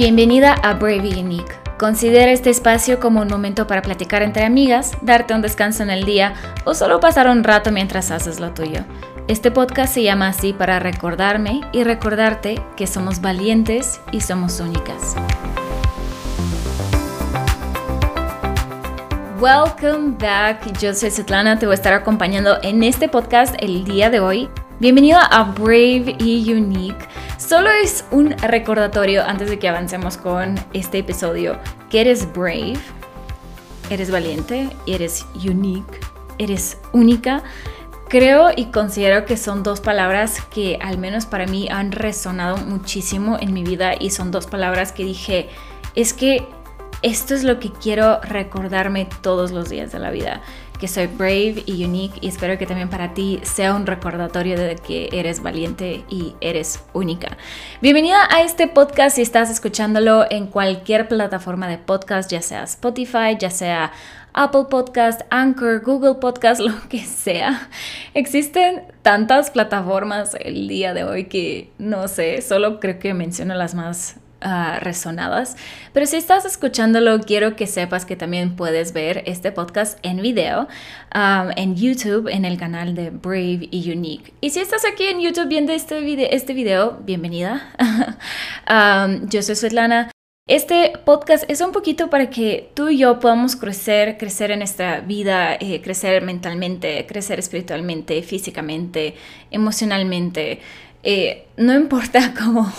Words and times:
Bienvenida 0.00 0.54
a 0.54 0.72
Brave 0.72 1.08
y 1.08 1.20
Unique. 1.20 1.52
Considera 1.78 2.32
este 2.32 2.48
espacio 2.48 3.00
como 3.00 3.20
un 3.20 3.28
momento 3.28 3.66
para 3.66 3.82
platicar 3.82 4.22
entre 4.22 4.46
amigas, 4.46 4.92
darte 5.02 5.34
un 5.34 5.42
descanso 5.42 5.82
en 5.82 5.90
el 5.90 6.06
día 6.06 6.32
o 6.64 6.72
solo 6.72 7.00
pasar 7.00 7.28
un 7.28 7.44
rato 7.44 7.70
mientras 7.70 8.10
haces 8.10 8.40
lo 8.40 8.54
tuyo. 8.54 8.86
Este 9.28 9.50
podcast 9.50 9.92
se 9.92 10.02
llama 10.02 10.28
así 10.28 10.54
para 10.54 10.78
recordarme 10.78 11.60
y 11.72 11.84
recordarte 11.84 12.62
que 12.78 12.86
somos 12.86 13.20
valientes 13.20 14.00
y 14.10 14.22
somos 14.22 14.58
únicas. 14.60 15.16
Welcome 19.38 20.16
back. 20.18 20.80
Yo 20.80 20.94
soy 20.94 21.10
Svetlana, 21.10 21.58
te 21.58 21.66
voy 21.66 21.74
a 21.74 21.76
estar 21.76 21.92
acompañando 21.92 22.56
en 22.62 22.82
este 22.84 23.10
podcast 23.10 23.54
el 23.58 23.84
día 23.84 24.08
de 24.08 24.20
hoy. 24.20 24.48
Bienvenido 24.78 25.18
a 25.20 25.42
Brave 25.42 26.16
y 26.18 26.54
Unique. 26.54 27.06
Solo 27.40 27.70
es 27.70 28.04
un 28.10 28.32
recordatorio 28.32 29.24
antes 29.24 29.48
de 29.48 29.58
que 29.58 29.66
avancemos 29.66 30.18
con 30.18 30.56
este 30.74 30.98
episodio 30.98 31.58
que 31.88 32.02
eres 32.02 32.30
brave, 32.30 32.74
eres 33.88 34.10
valiente, 34.10 34.68
eres 34.86 35.24
unique, 35.34 36.00
eres 36.36 36.76
única. 36.92 37.42
Creo 38.10 38.50
y 38.54 38.66
considero 38.66 39.24
que 39.24 39.38
son 39.38 39.62
dos 39.62 39.80
palabras 39.80 40.42
que 40.52 40.78
al 40.82 40.98
menos 40.98 41.24
para 41.24 41.46
mí 41.46 41.66
han 41.70 41.92
resonado 41.92 42.58
muchísimo 42.58 43.38
en 43.40 43.54
mi 43.54 43.64
vida 43.64 43.94
y 43.98 44.10
son 44.10 44.30
dos 44.30 44.46
palabras 44.46 44.92
que 44.92 45.04
dije, 45.04 45.48
es 45.94 46.12
que 46.12 46.46
esto 47.00 47.34
es 47.34 47.42
lo 47.42 47.58
que 47.58 47.72
quiero 47.72 48.20
recordarme 48.20 49.08
todos 49.22 49.50
los 49.50 49.70
días 49.70 49.92
de 49.92 49.98
la 49.98 50.10
vida 50.10 50.42
que 50.80 50.88
soy 50.88 51.06
brave 51.08 51.62
y 51.66 51.84
unique 51.84 52.18
y 52.22 52.28
espero 52.28 52.56
que 52.56 52.66
también 52.66 52.88
para 52.88 53.12
ti 53.12 53.38
sea 53.42 53.74
un 53.74 53.86
recordatorio 53.86 54.58
de 54.58 54.76
que 54.76 55.10
eres 55.12 55.42
valiente 55.42 56.04
y 56.08 56.34
eres 56.40 56.82
única. 56.94 57.36
Bienvenida 57.82 58.26
a 58.30 58.42
este 58.42 58.66
podcast 58.66 59.16
si 59.16 59.22
estás 59.22 59.50
escuchándolo 59.50 60.24
en 60.30 60.46
cualquier 60.46 61.06
plataforma 61.06 61.68
de 61.68 61.76
podcast, 61.76 62.30
ya 62.32 62.40
sea 62.40 62.62
Spotify, 62.62 63.36
ya 63.38 63.50
sea 63.50 63.92
Apple 64.32 64.66
Podcast, 64.70 65.20
Anchor, 65.28 65.82
Google 65.84 66.14
Podcast, 66.14 66.60
lo 66.62 66.88
que 66.88 67.04
sea. 67.04 67.68
Existen 68.14 68.84
tantas 69.02 69.50
plataformas 69.50 70.34
el 70.40 70.66
día 70.66 70.94
de 70.94 71.04
hoy 71.04 71.24
que 71.24 71.70
no 71.76 72.08
sé, 72.08 72.40
solo 72.40 72.80
creo 72.80 72.98
que 72.98 73.12
menciono 73.12 73.54
las 73.54 73.74
más 73.74 74.16
Ah, 74.42 74.78
resonadas. 74.80 75.56
Pero 75.92 76.06
si 76.06 76.16
estás 76.16 76.46
escuchándolo, 76.46 77.20
quiero 77.20 77.56
que 77.56 77.66
sepas 77.66 78.06
que 78.06 78.16
también 78.16 78.56
puedes 78.56 78.94
ver 78.94 79.22
este 79.26 79.52
podcast 79.52 79.98
en 80.02 80.22
video 80.22 80.66
um, 81.14 81.50
en 81.56 81.76
YouTube, 81.76 82.26
en 82.26 82.46
el 82.46 82.56
canal 82.56 82.94
de 82.94 83.10
Brave 83.10 83.68
y 83.70 83.92
Unique. 83.92 84.32
Y 84.40 84.48
si 84.48 84.60
estás 84.60 84.86
aquí 84.90 85.04
en 85.04 85.20
YouTube 85.20 85.46
viendo 85.46 85.72
este 85.72 86.00
video, 86.00 86.28
este 86.30 86.54
video 86.54 86.98
bienvenida. 87.04 87.68
Um, 88.70 89.28
yo 89.28 89.42
soy 89.42 89.56
Svetlana. 89.56 90.12
Este 90.46 90.92
podcast 91.04 91.48
es 91.48 91.60
un 91.60 91.72
poquito 91.72 92.08
para 92.08 92.30
que 92.30 92.70
tú 92.74 92.88
y 92.88 92.98
yo 92.98 93.18
podamos 93.18 93.56
crecer, 93.56 94.16
crecer 94.16 94.50
en 94.50 94.60
nuestra 94.60 95.00
vida, 95.00 95.54
eh, 95.54 95.80
crecer 95.82 96.22
mentalmente, 96.22 97.04
crecer 97.06 97.38
espiritualmente, 97.38 98.22
físicamente, 98.22 99.14
emocionalmente. 99.50 100.60
Eh, 101.02 101.46
no 101.56 101.74
importa 101.74 102.34
cómo, 102.38 102.70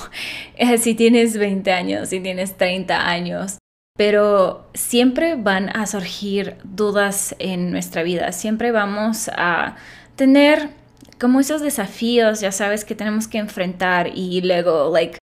eh, 0.56 0.78
si 0.78 0.96
tienes 0.96 1.38
20 1.38 1.72
años, 1.72 2.10
si 2.10 2.20
tienes 2.20 2.58
30 2.58 3.08
años, 3.08 3.58
pero 3.98 4.70
siempre 4.74 5.36
van 5.36 5.70
a 5.76 5.86
surgir 5.88 6.58
dudas 6.64 7.36
en 7.40 7.72
nuestra 7.72 8.04
vida, 8.04 8.32
siempre 8.32 8.72
vamos 8.72 9.30
a 9.36 9.76
tener 10.16 10.70
como 11.20 11.40
esos 11.40 11.62
desafíos, 11.62 12.42
ya 12.42 12.52
sabes, 12.52 12.84
que 12.84 12.96
tenemos 12.96 13.28
que 13.28 13.38
enfrentar 13.38 14.10
y 14.14 14.42
luego, 14.42 14.92
like, 14.92 15.18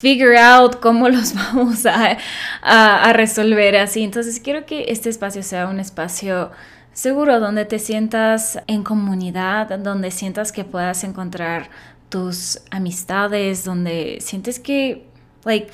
figure 0.00 0.38
out 0.38 0.76
cómo 0.80 1.08
los 1.10 1.34
vamos 1.34 1.86
a, 1.86 2.18
a, 2.62 3.04
a 3.08 3.12
resolver 3.12 3.76
así. 3.76 4.02
Entonces 4.02 4.40
quiero 4.40 4.66
que 4.66 4.86
este 4.88 5.08
espacio 5.08 5.42
sea 5.42 5.66
un 5.66 5.80
espacio 5.80 6.50
seguro 6.92 7.40
donde 7.40 7.64
te 7.64 7.78
sientas 7.78 8.58
en 8.66 8.84
comunidad, 8.84 9.78
donde 9.78 10.10
sientas 10.10 10.52
que 10.52 10.64
puedas 10.64 11.04
encontrar 11.04 11.70
tus 12.08 12.60
amistades, 12.70 13.64
donde 13.64 14.18
sientes 14.20 14.58
que, 14.58 15.04
like, 15.44 15.72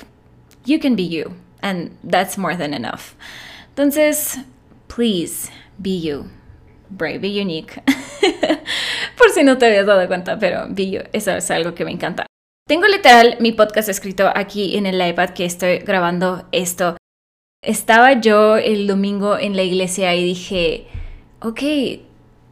you 0.65 0.79
can 0.79 0.95
be 0.95 1.07
you, 1.07 1.33
and 1.61 1.91
that's 2.03 2.37
more 2.37 2.55
than 2.55 2.73
enough. 2.73 3.15
Entonces, 3.69 4.37
please 4.87 5.49
be 5.77 5.99
you. 5.99 6.29
Brave, 6.89 7.19
be 7.19 7.41
unique. 7.41 7.81
Por 9.17 9.29
si 9.31 9.43
no 9.43 9.57
te 9.57 9.65
habías 9.65 9.85
dado 9.85 10.07
cuenta, 10.07 10.37
pero 10.37 10.67
be 10.69 10.89
you. 10.89 11.01
Eso 11.13 11.31
es 11.31 11.49
algo 11.51 11.73
que 11.73 11.85
me 11.85 11.91
encanta. 11.91 12.25
Tengo 12.67 12.87
literal 12.87 13.37
mi 13.39 13.51
podcast 13.51 13.89
escrito 13.89 14.31
aquí 14.33 14.75
en 14.75 14.85
el 14.85 15.05
iPad 15.05 15.29
que 15.31 15.45
estoy 15.45 15.79
grabando 15.79 16.47
esto. 16.51 16.97
Estaba 17.61 18.13
yo 18.13 18.57
el 18.57 18.87
domingo 18.87 19.37
en 19.37 19.55
la 19.55 19.63
iglesia 19.63 20.15
y 20.15 20.23
dije, 20.23 20.87
ok, 21.41 21.61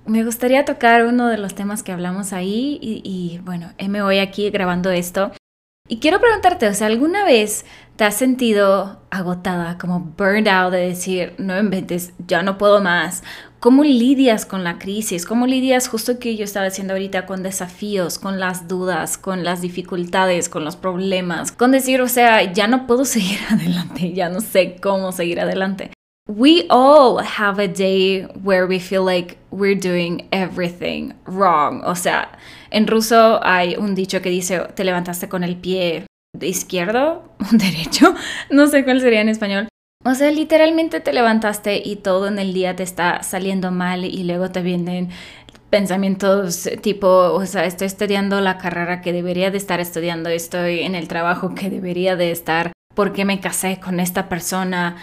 me 0.05 0.23
gustaría 0.23 0.65
tocar 0.65 1.05
uno 1.05 1.27
de 1.27 1.37
los 1.37 1.55
temas 1.55 1.83
que 1.83 1.91
hablamos 1.91 2.33
ahí 2.33 2.79
y, 2.81 3.39
bueno, 3.43 3.71
me 3.87 4.01
voy 4.01 4.19
aquí 4.19 4.49
grabando 4.49 4.91
esto. 4.91 5.31
Y 5.89 5.99
quiero 5.99 6.21
preguntarte, 6.21 6.67
o 6.67 6.73
sea, 6.73 6.87
¿alguna 6.87 7.25
vez 7.25 7.65
te 7.97 8.05
has 8.05 8.15
sentido 8.15 9.01
agotada, 9.11 9.77
como 9.77 9.99
burned 10.17 10.47
out 10.47 10.71
de 10.71 10.87
decir, 10.87 11.35
no 11.37 11.59
inventes, 11.59 12.13
ya 12.25 12.41
no 12.41 12.57
puedo 12.57 12.81
más? 12.81 13.23
¿Cómo 13.59 13.83
lidias 13.83 14.45
con 14.45 14.63
la 14.63 14.77
crisis? 14.77 15.25
¿Cómo 15.25 15.47
lidias 15.47 15.87
justo 15.87 16.19
que 16.19 16.35
yo 16.35 16.43
estaba 16.43 16.65
diciendo 16.65 16.93
ahorita 16.93 17.25
con 17.25 17.43
desafíos, 17.43 18.19
con 18.19 18.39
las 18.39 18.67
dudas, 18.67 19.17
con 19.17 19.45
las 19.45 19.61
dificultades, 19.61 20.49
con 20.49 20.65
los 20.65 20.75
problemas? 20.75 21.53
Con 21.53 21.71
decir, 21.71 22.01
o 22.01 22.09
sea, 22.09 22.51
ya 22.51 22.67
no 22.67 22.87
puedo 22.87 23.05
seguir 23.05 23.39
adelante, 23.49 24.11
ya 24.11 24.27
no 24.27 24.41
sé 24.41 24.75
cómo 24.81 25.13
seguir 25.13 25.39
adelante. 25.39 25.92
We 26.29 26.67
all 26.69 27.17
have 27.17 27.59
a 27.59 27.67
day 27.67 28.23
where 28.23 28.65
we 28.65 28.79
feel 28.79 29.03
like 29.03 29.37
we're 29.51 29.75
doing 29.75 30.29
everything 30.31 31.13
wrong. 31.25 31.81
O 31.83 31.95
sea, 31.95 32.31
en 32.71 32.87
ruso 32.87 33.41
hay 33.43 33.75
un 33.75 33.93
dicho 33.93 34.21
que 34.21 34.29
dice, 34.29 34.59
te 34.73 34.85
levantaste 34.85 35.27
con 35.27 35.43
el 35.43 35.57
pie 35.57 36.05
izquierdo, 36.39 37.23
derecho, 37.51 38.15
no 38.49 38.67
sé 38.67 38.85
cuál 38.85 39.01
sería 39.01 39.19
en 39.19 39.27
español. 39.27 39.67
O 40.05 40.15
sea, 40.15 40.31
literalmente 40.31 41.01
te 41.01 41.11
levantaste 41.11 41.81
y 41.83 41.97
todo 41.97 42.29
en 42.29 42.39
el 42.39 42.53
día 42.53 42.75
te 42.75 42.83
está 42.83 43.21
saliendo 43.23 43.71
mal 43.71 44.05
y 44.05 44.23
luego 44.23 44.49
te 44.49 44.61
vienen 44.61 45.09
pensamientos 45.69 46.69
tipo, 46.81 47.07
o 47.07 47.45
sea, 47.45 47.65
estoy 47.65 47.87
estudiando 47.87 48.39
la 48.39 48.57
carrera 48.57 49.01
que 49.01 49.11
debería 49.11 49.51
de 49.51 49.57
estar 49.57 49.81
estudiando, 49.81 50.29
estoy 50.29 50.81
en 50.81 50.95
el 50.95 51.07
trabajo 51.09 51.53
que 51.55 51.69
debería 51.69 52.15
de 52.15 52.31
estar, 52.31 52.71
¿por 52.95 53.11
qué 53.11 53.25
me 53.25 53.39
casé 53.39 53.79
con 53.79 53.99
esta 53.99 54.29
persona? 54.29 54.97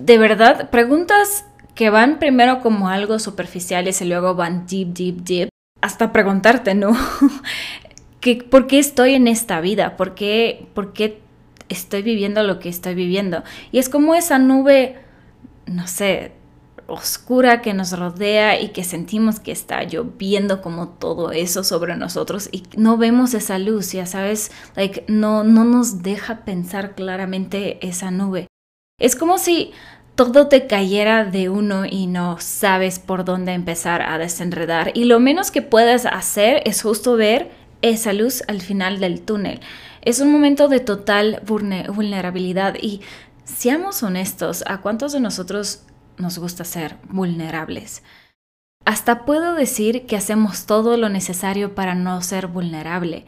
De 0.00 0.18
verdad, 0.18 0.70
preguntas 0.70 1.44
que 1.74 1.90
van 1.90 2.18
primero 2.18 2.60
como 2.60 2.88
algo 2.88 3.18
superficiales 3.18 4.00
y 4.00 4.06
luego 4.06 4.34
van 4.34 4.66
deep, 4.66 4.88
deep, 4.88 5.16
deep, 5.22 5.48
hasta 5.80 6.12
preguntarte, 6.12 6.74
¿no? 6.74 6.92
¿Por 8.50 8.66
qué 8.66 8.78
estoy 8.78 9.14
en 9.14 9.28
esta 9.28 9.60
vida? 9.60 9.96
¿Por 9.96 10.14
qué, 10.14 10.68
¿Por 10.74 10.92
qué 10.92 11.20
estoy 11.68 12.02
viviendo 12.02 12.42
lo 12.42 12.58
que 12.58 12.68
estoy 12.68 12.94
viviendo? 12.94 13.42
Y 13.72 13.78
es 13.78 13.88
como 13.88 14.14
esa 14.14 14.38
nube, 14.38 14.98
no 15.66 15.86
sé, 15.86 16.32
oscura 16.86 17.62
que 17.62 17.72
nos 17.72 17.96
rodea 17.98 18.60
y 18.60 18.70
que 18.70 18.84
sentimos 18.84 19.40
que 19.40 19.52
está 19.52 19.84
lloviendo 19.84 20.60
como 20.60 20.88
todo 20.88 21.30
eso 21.30 21.62
sobre 21.62 21.96
nosotros 21.96 22.48
y 22.52 22.64
no 22.76 22.96
vemos 22.96 23.32
esa 23.32 23.58
luz, 23.58 23.92
ya 23.92 24.06
sabes, 24.06 24.50
like 24.74 25.04
no 25.06 25.44
no 25.44 25.64
nos 25.64 26.02
deja 26.02 26.44
pensar 26.44 26.94
claramente 26.94 27.78
esa 27.86 28.10
nube. 28.10 28.48
Es 29.00 29.16
como 29.16 29.38
si 29.38 29.72
todo 30.14 30.48
te 30.48 30.66
cayera 30.66 31.24
de 31.24 31.48
uno 31.48 31.86
y 31.86 32.06
no 32.06 32.38
sabes 32.38 32.98
por 32.98 33.24
dónde 33.24 33.52
empezar 33.52 34.02
a 34.02 34.18
desenredar. 34.18 34.92
Y 34.94 35.04
lo 35.04 35.18
menos 35.18 35.50
que 35.50 35.62
puedes 35.62 36.04
hacer 36.04 36.62
es 36.66 36.82
justo 36.82 37.16
ver 37.16 37.50
esa 37.82 38.12
luz 38.12 38.42
al 38.46 38.60
final 38.60 39.00
del 39.00 39.22
túnel. 39.22 39.60
Es 40.02 40.20
un 40.20 40.30
momento 40.30 40.68
de 40.68 40.80
total 40.80 41.42
vulnerabilidad 41.46 42.76
y 42.80 43.00
seamos 43.44 44.02
honestos, 44.02 44.62
¿a 44.66 44.82
cuántos 44.82 45.12
de 45.12 45.20
nosotros 45.20 45.84
nos 46.18 46.38
gusta 46.38 46.64
ser 46.64 46.96
vulnerables? 47.08 48.02
Hasta 48.84 49.24
puedo 49.24 49.54
decir 49.54 50.06
que 50.06 50.16
hacemos 50.16 50.66
todo 50.66 50.96
lo 50.96 51.08
necesario 51.08 51.74
para 51.74 51.94
no 51.94 52.20
ser 52.22 52.46
vulnerable. 52.46 53.24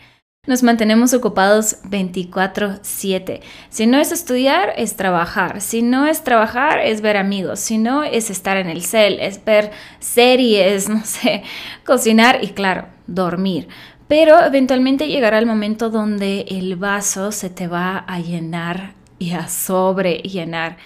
Nos 0.48 0.64
mantenemos 0.64 1.14
ocupados 1.14 1.76
24/7. 1.84 3.42
Si 3.68 3.86
no 3.86 3.98
es 3.98 4.10
estudiar, 4.10 4.72
es 4.76 4.96
trabajar. 4.96 5.60
Si 5.60 5.82
no 5.82 6.08
es 6.08 6.24
trabajar, 6.24 6.80
es 6.80 7.00
ver 7.00 7.16
amigos. 7.16 7.60
Si 7.60 7.78
no, 7.78 8.02
es 8.02 8.28
estar 8.28 8.56
en 8.56 8.68
el 8.68 8.82
cel, 8.82 9.20
es 9.20 9.44
ver 9.44 9.70
series, 10.00 10.88
no 10.88 11.04
sé, 11.04 11.44
cocinar 11.86 12.42
y 12.42 12.48
claro, 12.48 12.88
dormir. 13.06 13.68
Pero 14.08 14.44
eventualmente 14.44 15.06
llegará 15.06 15.38
el 15.38 15.46
momento 15.46 15.90
donde 15.90 16.40
el 16.48 16.74
vaso 16.74 17.30
se 17.30 17.48
te 17.48 17.68
va 17.68 17.98
a 17.98 18.18
llenar 18.18 18.94
y 19.20 19.34
a 19.34 19.46
sobre 19.46 20.22
llenar. 20.22 20.76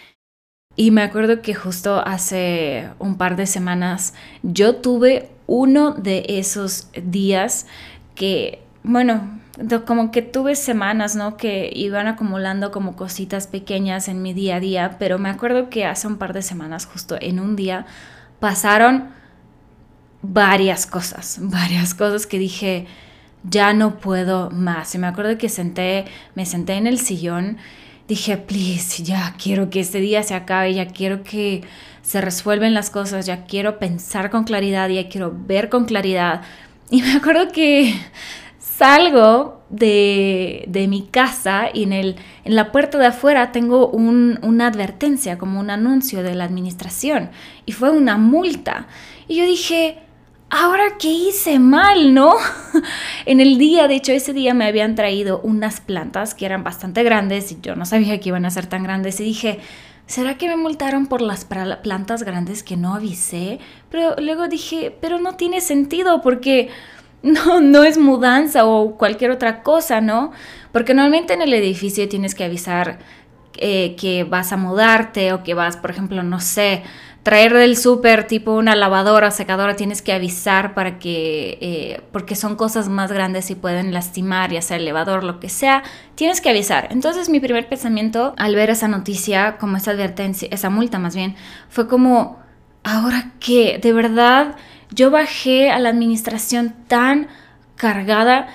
Y 0.76 0.90
me 0.90 1.00
acuerdo 1.00 1.40
que 1.40 1.54
justo 1.54 2.06
hace 2.06 2.90
un 2.98 3.16
par 3.16 3.36
de 3.36 3.46
semanas 3.46 4.12
yo 4.42 4.76
tuve 4.76 5.30
uno 5.46 5.92
de 5.92 6.26
esos 6.28 6.88
días 6.92 7.66
que, 8.14 8.62
bueno, 8.82 9.40
como 9.86 10.10
que 10.10 10.22
tuve 10.22 10.54
semanas, 10.54 11.16
¿no? 11.16 11.36
Que 11.36 11.70
iban 11.74 12.06
acumulando 12.06 12.70
como 12.70 12.94
cositas 12.94 13.46
pequeñas 13.46 14.08
en 14.08 14.22
mi 14.22 14.34
día 14.34 14.56
a 14.56 14.60
día, 14.60 14.96
pero 14.98 15.18
me 15.18 15.30
acuerdo 15.30 15.70
que 15.70 15.86
hace 15.86 16.06
un 16.06 16.18
par 16.18 16.32
de 16.32 16.42
semanas, 16.42 16.86
justo 16.86 17.16
en 17.20 17.40
un 17.40 17.56
día, 17.56 17.86
pasaron 18.38 19.08
varias 20.22 20.86
cosas, 20.86 21.38
varias 21.40 21.94
cosas 21.94 22.26
que 22.26 22.38
dije, 22.38 22.86
ya 23.44 23.72
no 23.72 23.98
puedo 23.98 24.50
más. 24.50 24.94
Y 24.94 24.98
me 24.98 25.06
acuerdo 25.06 25.38
que 25.38 25.48
senté, 25.48 26.04
me 26.34 26.44
senté 26.44 26.74
en 26.74 26.86
el 26.86 26.98
sillón, 26.98 27.56
dije, 28.08 28.36
please, 28.36 29.02
ya 29.02 29.34
quiero 29.42 29.70
que 29.70 29.80
este 29.80 30.00
día 30.00 30.22
se 30.22 30.34
acabe, 30.34 30.74
ya 30.74 30.88
quiero 30.88 31.22
que 31.22 31.64
se 32.02 32.20
resuelven 32.20 32.74
las 32.74 32.90
cosas, 32.90 33.26
ya 33.26 33.44
quiero 33.46 33.78
pensar 33.78 34.30
con 34.30 34.44
claridad, 34.44 34.88
ya 34.90 35.08
quiero 35.08 35.34
ver 35.34 35.70
con 35.70 35.86
claridad. 35.86 36.42
Y 36.90 37.02
me 37.02 37.14
acuerdo 37.14 37.50
que 37.50 37.94
salgo 38.76 39.62
de, 39.70 40.86
mi 40.88 41.02
casa 41.02 41.68
y 41.72 41.84
en, 41.84 41.92
el, 41.92 42.16
en 42.44 42.56
la 42.56 42.72
puerta 42.72 42.98
de 42.98 43.06
afuera 43.06 43.52
tengo 43.52 43.88
una 43.88 44.66
advertencia, 44.66 45.38
como 45.38 45.60
un 45.60 45.70
anuncio 45.70 46.22
de 46.22 46.34
la 46.34 46.44
administración. 46.44 47.30
Y 47.64 47.72
fue 47.72 47.90
una 47.90 48.18
multa. 48.18 48.86
Y 49.28 49.36
yo 49.36 49.46
dije, 49.46 49.98
ahora 50.50 50.98
qué 50.98 51.08
hice 51.08 51.58
mal, 51.58 52.14
¿no? 52.14 52.34
en 53.26 53.40
el 53.40 53.58
día, 53.58 53.88
de 53.88 53.96
hecho, 53.96 54.12
ese 54.12 54.32
día 54.32 54.54
me 54.54 54.66
habían 54.66 54.94
traído 54.94 55.40
unas 55.42 55.80
plantas 55.80 56.34
que 56.34 56.46
eran 56.46 56.62
bastante 56.62 57.02
grandes 57.02 57.52
y 57.52 57.58
yo 57.60 57.76
no 57.76 57.86
sabía 57.86 58.20
que 58.20 58.28
iban 58.28 58.44
a 58.44 58.50
ser 58.50 58.66
tan 58.66 58.82
grandes 58.82 59.18
y 59.20 59.24
dije, 59.24 59.58
¿será 60.06 60.38
que 60.38 60.48
me 60.48 60.56
multaron 60.56 61.06
por 61.06 61.20
las 61.20 61.44
plantas 61.46 62.22
grandes 62.22 62.62
que 62.62 62.76
no 62.76 62.94
avisé? 62.94 63.58
Pero 63.90 64.14
luego 64.20 64.48
dije, 64.48 64.96
pero 65.00 65.18
no 65.18 65.34
tiene 65.34 65.60
sentido 65.60 66.22
porque 66.22 66.68
no, 67.26 67.60
no 67.60 67.84
es 67.84 67.98
mudanza 67.98 68.64
o 68.64 68.96
cualquier 68.96 69.30
otra 69.30 69.62
cosa, 69.62 70.00
¿no? 70.00 70.32
Porque 70.72 70.94
normalmente 70.94 71.34
en 71.34 71.42
el 71.42 71.52
edificio 71.52 72.08
tienes 72.08 72.34
que 72.34 72.44
avisar 72.44 72.98
eh, 73.58 73.96
que 73.96 74.24
vas 74.24 74.52
a 74.52 74.56
mudarte 74.56 75.32
o 75.32 75.42
que 75.42 75.54
vas, 75.54 75.76
por 75.76 75.90
ejemplo, 75.90 76.22
no 76.22 76.40
sé, 76.40 76.82
traer 77.22 77.54
del 77.54 77.76
súper 77.76 78.28
tipo 78.28 78.52
una 78.52 78.76
lavadora, 78.76 79.32
secadora, 79.32 79.74
tienes 79.74 80.00
que 80.00 80.12
avisar 80.12 80.74
para 80.74 81.00
que, 81.00 81.58
eh, 81.60 82.00
porque 82.12 82.36
son 82.36 82.54
cosas 82.54 82.88
más 82.88 83.10
grandes 83.10 83.50
y 83.50 83.56
pueden 83.56 83.92
lastimar, 83.92 84.52
ya 84.52 84.62
sea 84.62 84.76
el 84.76 84.82
elevador, 84.82 85.24
lo 85.24 85.40
que 85.40 85.48
sea, 85.48 85.82
tienes 86.14 86.40
que 86.40 86.50
avisar. 86.50 86.86
Entonces 86.92 87.28
mi 87.28 87.40
primer 87.40 87.68
pensamiento 87.68 88.34
al 88.36 88.54
ver 88.54 88.70
esa 88.70 88.86
noticia, 88.86 89.56
como 89.58 89.76
esa 89.76 89.90
advertencia, 89.90 90.48
esa 90.52 90.70
multa 90.70 91.00
más 91.00 91.16
bien, 91.16 91.34
fue 91.68 91.88
como, 91.88 92.38
¿ahora 92.84 93.32
qué? 93.40 93.80
De 93.82 93.92
verdad, 93.92 94.54
yo 94.90 95.10
bajé 95.10 95.70
a 95.70 95.78
la 95.78 95.88
administración 95.88 96.74
tan 96.88 97.28
cargada, 97.76 98.48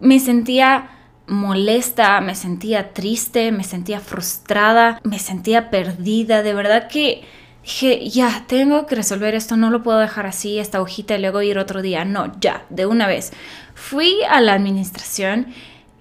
me 0.00 0.18
sentía 0.18 0.90
molesta, 1.26 2.20
me 2.20 2.34
sentía 2.34 2.92
triste, 2.92 3.52
me 3.52 3.64
sentía 3.64 4.00
frustrada, 4.00 5.00
me 5.04 5.18
sentía 5.18 5.70
perdida, 5.70 6.42
de 6.42 6.54
verdad 6.54 6.88
que 6.88 7.24
dije, 7.62 8.08
ya, 8.08 8.44
tengo 8.46 8.86
que 8.86 8.94
resolver 8.94 9.34
esto, 9.34 9.56
no 9.56 9.70
lo 9.70 9.82
puedo 9.82 9.98
dejar 9.98 10.26
así, 10.26 10.58
esta 10.58 10.82
hojita 10.82 11.16
y 11.16 11.20
luego 11.20 11.40
ir 11.42 11.58
otro 11.58 11.80
día. 11.80 12.04
No, 12.04 12.32
ya, 12.40 12.66
de 12.68 12.86
una 12.86 13.06
vez. 13.06 13.32
Fui 13.74 14.16
a 14.28 14.40
la 14.40 14.52
administración 14.52 15.46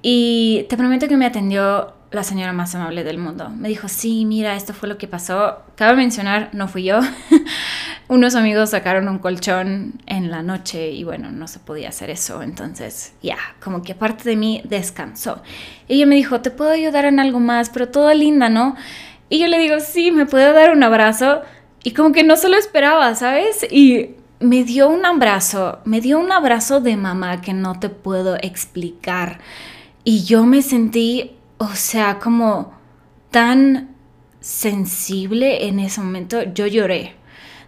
y 0.02 0.66
te 0.70 0.76
prometo 0.76 1.08
que 1.08 1.16
me 1.16 1.26
atendió 1.26 1.94
la 2.12 2.24
señora 2.24 2.54
más 2.54 2.76
amable 2.76 3.04
del 3.04 3.18
mundo. 3.18 3.50
Me 3.50 3.70
dijo, 3.70 3.88
sí, 3.88 4.26
mira, 4.26 4.56
esto 4.56 4.74
fue 4.74 4.88
lo 4.90 4.98
que 4.98 5.08
pasó. 5.08 5.64
Cabe 5.76 5.96
mencionar, 5.96 6.50
no 6.54 6.68
fui 6.68 6.84
yo. 6.84 7.00
Unos 8.14 8.36
amigos 8.36 8.70
sacaron 8.70 9.08
un 9.08 9.18
colchón 9.18 9.94
en 10.06 10.30
la 10.30 10.44
noche 10.44 10.92
y 10.92 11.04
bueno, 11.04 11.32
no 11.32 11.48
se 11.48 11.58
podía 11.58 11.90
hacer 11.90 12.12
eso. 12.12 12.44
Entonces, 12.44 13.16
ya, 13.24 13.40
como 13.60 13.82
que 13.82 13.96
parte 13.96 14.30
de 14.30 14.36
mí 14.36 14.62
descansó. 14.66 15.42
Ella 15.88 16.06
me 16.06 16.14
dijo, 16.14 16.40
te 16.40 16.52
puedo 16.52 16.70
ayudar 16.70 17.06
en 17.06 17.20
algo 17.20 17.40
más, 17.40 17.72
pero 17.72 17.90
todo 17.90 18.14
linda, 18.14 18.50
¿no? 18.50 18.76
Y 19.30 19.40
yo 19.40 19.48
le 19.48 19.58
digo, 19.58 19.80
sí, 19.80 20.12
me 20.12 20.28
puedo 20.28 20.54
dar 20.54 20.70
un 20.74 20.84
abrazo. 20.84 21.42
Y 21.84 21.94
como 21.94 22.12
que 22.12 22.24
no 22.24 22.36
se 22.36 22.50
lo 22.50 22.56
esperaba, 22.56 23.16
¿sabes? 23.16 23.66
Y 23.72 24.12
me 24.40 24.64
dio 24.64 24.90
un 24.90 25.08
abrazo, 25.08 25.80
me 25.84 26.00
dio 26.00 26.20
un 26.20 26.32
abrazo 26.32 26.82
de 26.82 26.96
mamá 26.96 27.42
que 27.42 27.54
no 27.54 27.80
te 27.80 27.90
puedo 27.90 28.36
explicar. 28.44 29.40
Y 30.04 30.24
yo 30.24 30.44
me 30.44 30.62
sentí, 30.62 31.32
o 31.58 31.70
sea, 31.70 32.20
como 32.20 32.76
tan 33.32 33.96
sensible 34.40 35.66
en 35.66 35.80
ese 35.80 36.00
momento. 36.00 36.44
Yo 36.44 36.68
lloré. 36.68 37.23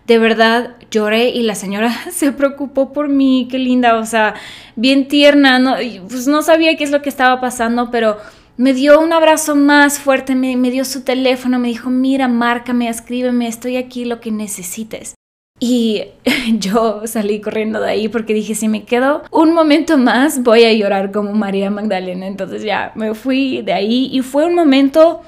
De 0.08 0.20
verdad 0.20 0.76
lloré 0.92 1.30
y 1.30 1.44
la 1.44 1.56
señora 1.56 1.92
se 2.12 2.32
preocupó 2.32 2.94
por 2.94 3.10
mí, 3.10 3.48
qué 3.50 3.58
linda, 3.60 3.98
o 3.98 4.06
sea, 4.06 4.36
bien 4.76 5.08
tierna, 5.08 5.60
no, 5.60 5.76
pues 6.08 6.28
no 6.28 6.42
sabía 6.42 6.76
qué 6.78 6.84
es 6.84 6.92
lo 6.92 7.02
que 7.02 7.10
estaba 7.10 7.42
pasando, 7.42 7.90
pero 7.92 8.18
me 8.58 8.74
dio 8.74 9.02
un 9.02 9.12
abrazo 9.12 9.56
más 9.56 10.00
fuerte, 10.00 10.34
me, 10.36 10.56
dio 10.72 10.86
su 10.86 11.04
teléfono, 11.04 11.60
me 11.60 11.68
dijo, 11.68 11.90
mira, 11.90 12.28
márcame, 12.28 12.88
escríbeme, 12.88 13.48
estoy 13.48 13.76
aquí, 13.76 14.06
lo 14.06 14.22
que 14.22 14.32
necesites. 14.32 15.16
Y 15.60 16.04
yo 16.60 17.02
salí 17.06 17.42
corriendo 17.42 17.82
de 17.82 17.90
ahí 17.90 18.08
porque 18.08 18.34
dije, 18.34 18.56
si 18.56 18.70
me 18.70 18.84
quedo 18.84 19.24
un 19.32 19.54
momento 19.54 19.98
más, 19.98 20.42
voy 20.44 20.64
a 20.64 20.74
llorar 20.74 21.12
como 21.12 21.34
María 21.34 21.70
Magdalena. 21.70 22.28
Entonces 22.28 22.64
ya 22.64 22.94
me 22.96 23.14
fui 23.14 23.62
de 23.62 23.74
ahí 23.74 24.10
y 24.12 24.22
fue 24.22 24.46
un 24.46 24.56
momento 24.56 25.22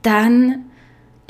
tan 0.00 0.71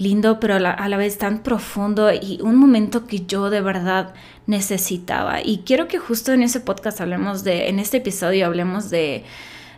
lindo, 0.03 0.41
pero 0.41 0.57
a 0.57 0.61
la, 0.61 0.97
vez 0.97 1.19
tan 1.19 1.43
profundo 1.43 2.13
y 2.13 2.39
un 2.43 2.57
momento 2.57 3.07
que 3.07 3.25
yo 3.27 3.51
de 3.51 3.61
verdad 3.61 4.15
necesitaba. 4.47 5.41
Y 5.43 5.59
quiero 5.65 5.89
que 5.89 5.99
justo 5.99 6.33
en 6.33 6.43
ese 6.43 6.61
podcast 6.61 7.01
hablemos 7.01 7.45
de, 7.45 7.69
en 7.69 7.79
este 7.79 7.99
episodio 7.99 8.47
hablemos 8.47 8.91
de 8.91 9.25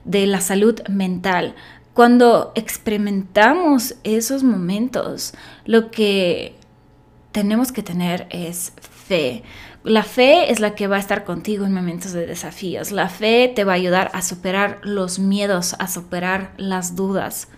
de 0.04 0.26
la 0.26 0.40
salud 0.40 0.80
mental. 0.88 1.54
Cuando 1.92 2.52
experimentamos 2.54 3.96
esos 4.04 4.42
momentos, 4.42 5.34
lo 5.64 5.90
que 5.90 6.54
tenemos 7.32 7.72
que 7.72 7.82
tener 7.82 8.26
es 8.30 8.72
fe. 8.80 9.42
La 9.84 10.02
fe 10.02 10.50
es 10.50 10.60
la 10.60 10.74
que 10.74 10.86
va 10.86 10.96
a 10.96 11.00
estar 11.00 11.24
contigo 11.24 11.66
en 11.66 11.74
momentos 11.74 12.12
de 12.12 12.26
desafíos. 12.26 12.90
La 12.90 13.08
fe 13.08 13.52
te 13.54 13.64
va 13.64 13.72
a 13.72 13.76
ayudar 13.76 14.10
a 14.14 14.22
superar 14.22 14.80
los 14.82 15.18
miedos, 15.18 15.76
a 15.78 15.88
superar 15.88 16.52
las 16.56 16.96
dudas. 16.96 17.48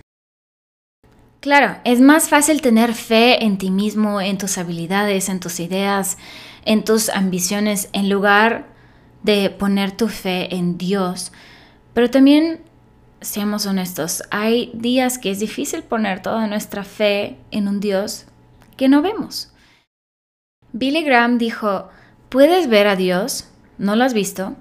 Claro, 1.46 1.76
es 1.84 2.00
más 2.00 2.28
fácil 2.28 2.60
tener 2.60 2.93
fe 2.93 3.44
en 3.44 3.56
ti 3.56 3.70
mismo, 3.70 4.20
en 4.20 4.37
tus 4.37 4.58
habilidades, 4.58 5.28
en 5.28 5.38
tus 5.38 5.60
ideas, 5.60 6.19
en 6.64 6.82
tus 6.82 7.08
ambiciones, 7.08 7.88
en 7.93 8.10
lugar 8.10 8.67
de 9.22 9.50
poner 9.50 9.93
tu 9.93 10.08
fe 10.08 10.56
en 10.56 10.76
Dios. 10.76 11.31
Pero 11.94 12.10
también, 12.10 12.62
seamos 13.20 13.65
honestos, 13.67 14.24
hay 14.32 14.72
días 14.74 15.19
que 15.19 15.31
es 15.31 15.38
difícil 15.38 15.84
poner 15.84 16.20
toda 16.20 16.48
nuestra 16.48 16.82
fe 16.82 17.36
en 17.53 17.69
un 17.69 17.79
Dios 17.79 18.26
que 18.76 18.88
no 18.88 19.00
vemos. 19.00 19.53
Billy 20.72 21.05
Graham 21.05 21.38
dijo, 21.38 21.91
¿puedes 22.29 22.69
ver 22.69 22.88
a 22.88 22.96
Dios? 22.96 23.48
¿No 23.79 23.94
lo 23.94 24.03
has 24.03 24.15
visto? 24.15 24.56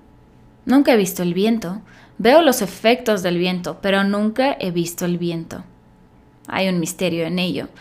Nunca 0.68 0.94
he 0.94 0.98
visto 0.98 1.24
el 1.24 1.34
viento. 1.34 1.82
Veo 2.20 2.44
los 2.44 2.62
efectos 2.62 3.24
del 3.24 3.40
viento, 3.40 3.80
pero 3.82 4.04
nunca 4.04 4.56
he 4.60 4.70
visto 4.70 5.06
el 5.06 5.18
viento. 5.18 5.64
Hay 6.48 6.68
un 6.70 6.80
misterio 6.80 7.26
en 7.26 7.40
ello. 7.40 7.68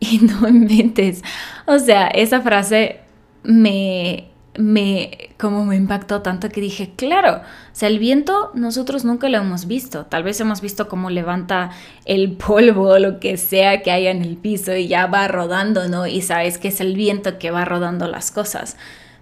Y 0.00 0.18
no 0.18 0.46
inventes. 0.48 1.24
O 1.66 1.80
sea, 1.80 2.06
esa 2.06 2.40
frase 2.40 3.00
me 3.42 4.28
me 4.58 5.30
como 5.38 5.64
me 5.64 5.76
impactó 5.76 6.20
tanto 6.20 6.48
que 6.48 6.60
dije, 6.60 6.90
claro, 6.96 7.36
o 7.36 7.42
sea, 7.72 7.88
el 7.88 8.00
viento 8.00 8.50
nosotros 8.54 9.04
nunca 9.04 9.28
lo 9.28 9.38
hemos 9.38 9.66
visto. 9.66 10.06
Tal 10.06 10.24
vez 10.24 10.40
hemos 10.40 10.60
visto 10.60 10.88
cómo 10.88 11.10
levanta 11.10 11.70
el 12.04 12.32
polvo 12.36 12.88
o 12.88 12.98
lo 12.98 13.20
que 13.20 13.36
sea 13.36 13.82
que 13.82 13.92
haya 13.92 14.10
en 14.10 14.22
el 14.22 14.36
piso 14.36 14.74
y 14.74 14.88
ya 14.88 15.06
va 15.06 15.28
rodando, 15.28 15.88
¿no? 15.88 16.06
Y 16.06 16.22
sabes 16.22 16.58
que 16.58 16.68
es 16.68 16.80
el 16.80 16.96
viento 16.96 17.38
que 17.38 17.52
va 17.52 17.64
rodando 17.64 18.08
las 18.08 18.30
cosas. 18.30 18.76